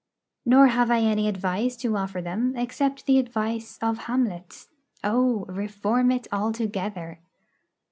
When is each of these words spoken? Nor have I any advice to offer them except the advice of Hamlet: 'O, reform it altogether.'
Nor 0.47 0.65
have 0.69 0.89
I 0.89 1.01
any 1.01 1.27
advice 1.27 1.75
to 1.77 1.95
offer 1.95 2.23
them 2.23 2.55
except 2.57 3.05
the 3.05 3.19
advice 3.19 3.77
of 3.83 3.99
Hamlet: 4.05 4.65
'O, 5.03 5.45
reform 5.45 6.09
it 6.09 6.27
altogether.' 6.31 7.19